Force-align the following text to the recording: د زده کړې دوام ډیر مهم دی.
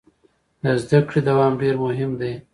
د 0.61 0.63
زده 0.83 0.99
کړې 1.07 1.19
دوام 1.29 1.53
ډیر 1.61 1.75
مهم 1.85 2.11
دی. 2.19 2.33